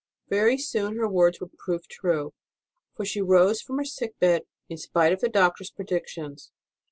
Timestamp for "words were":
1.07-1.51